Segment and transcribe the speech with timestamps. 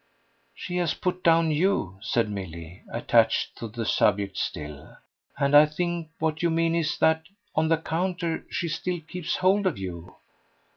[0.55, 4.97] "She has put down YOU," said Milly, attached to the subject still;
[5.37, 9.67] "and I think what you mean is that, on the counter, she still keeps hold
[9.67, 10.15] of you."